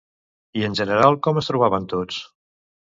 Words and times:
I 0.61 0.65
en 0.69 0.79
general 0.79 1.19
com 1.29 1.39
es 1.45 1.53
trobaven 1.53 1.89
tots? 1.95 2.23